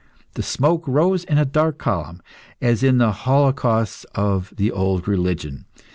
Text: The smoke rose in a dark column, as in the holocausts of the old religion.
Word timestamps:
The 0.33 0.41
smoke 0.41 0.87
rose 0.87 1.23
in 1.25 1.37
a 1.37 1.45
dark 1.45 1.77
column, 1.77 2.23
as 2.59 2.81
in 2.81 2.97
the 2.97 3.11
holocausts 3.11 4.03
of 4.15 4.51
the 4.57 4.71
old 4.71 5.07
religion. 5.07 5.65